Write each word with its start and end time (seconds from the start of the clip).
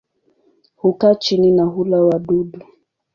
Hukaa 0.75 1.15
chini 1.15 1.51
na 1.51 1.63
hula 1.63 2.03
wadudu. 2.03 2.59